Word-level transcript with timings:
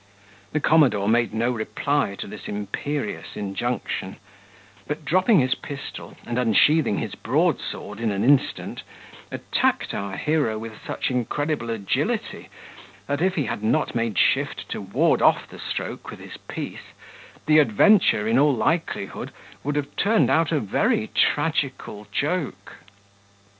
The 0.51 0.59
commodore 0.59 1.07
made 1.07 1.31
no 1.31 1.51
reply 1.51 2.15
to 2.15 2.25
this 2.25 2.47
imperious 2.47 3.35
injunction; 3.35 4.15
but, 4.87 5.05
dropping 5.05 5.41
his 5.41 5.53
pistol, 5.53 6.17
and 6.25 6.39
unsheathing 6.39 6.97
his 6.97 7.13
broad 7.13 7.59
sword 7.61 7.99
in 7.99 8.09
an 8.11 8.23
instant, 8.23 8.81
attacked 9.31 9.93
our 9.93 10.17
hero 10.17 10.57
with 10.57 10.83
such 10.83 11.11
incredible 11.11 11.69
agility, 11.69 12.49
that 13.05 13.21
if 13.21 13.35
he 13.35 13.45
had 13.45 13.61
not 13.61 13.93
made 13.93 14.17
shift 14.17 14.67
to 14.69 14.81
ward 14.81 15.21
off 15.21 15.47
the 15.47 15.59
stroke 15.59 16.09
with 16.09 16.17
his 16.19 16.37
piece, 16.49 16.93
the 17.45 17.59
adventure, 17.59 18.27
in 18.27 18.39
all 18.39 18.55
likelihood, 18.55 19.29
would 19.63 19.75
have 19.75 19.95
turned 19.97 20.31
out 20.31 20.51
a 20.51 20.59
very 20.59 21.11
tragical 21.13 22.07
joke. 22.11 22.77